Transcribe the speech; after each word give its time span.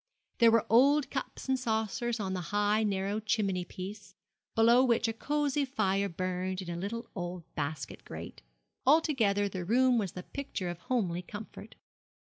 There 0.39 0.49
were 0.49 0.65
old 0.67 1.11
cups 1.11 1.47
and 1.47 1.59
saucers 1.59 2.19
on 2.19 2.33
the 2.33 2.41
high, 2.49 2.81
narrow 2.81 3.19
chimney 3.19 3.63
piece, 3.63 4.15
below 4.55 4.83
which 4.83 5.07
a 5.07 5.13
cosy 5.13 5.63
fire 5.63 6.09
burned 6.09 6.59
in 6.63 6.71
a 6.75 6.81
little 6.81 7.07
old 7.13 7.43
basket 7.53 8.03
grate. 8.03 8.41
Altogether 8.83 9.47
the 9.47 9.63
room 9.63 9.99
was 9.99 10.13
the 10.13 10.23
picture 10.23 10.69
of 10.69 10.79
homely 10.79 11.21
comfort. 11.21 11.75